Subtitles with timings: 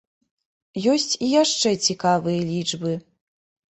[0.93, 2.91] Ёсць і яшчэ цікавыя лічбы.